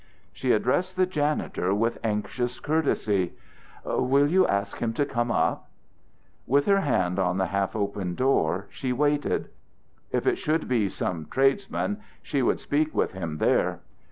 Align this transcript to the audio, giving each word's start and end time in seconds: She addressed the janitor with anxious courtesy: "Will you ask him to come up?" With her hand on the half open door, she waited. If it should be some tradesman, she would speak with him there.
She 0.33 0.51
addressed 0.51 0.95
the 0.95 1.05
janitor 1.05 1.75
with 1.75 1.99
anxious 2.03 2.59
courtesy: 2.59 3.33
"Will 3.85 4.25
you 4.25 4.47
ask 4.47 4.77
him 4.79 4.93
to 4.93 5.05
come 5.05 5.29
up?" 5.29 5.69
With 6.47 6.65
her 6.65 6.79
hand 6.79 7.19
on 7.19 7.37
the 7.37 7.45
half 7.45 7.75
open 7.75 8.15
door, 8.15 8.65
she 8.71 8.91
waited. 8.93 9.49
If 10.11 10.25
it 10.25 10.39
should 10.39 10.67
be 10.67 10.89
some 10.89 11.27
tradesman, 11.29 12.01
she 12.23 12.41
would 12.41 12.59
speak 12.59 12.95
with 12.95 13.11
him 13.11 13.37
there. 13.37 13.81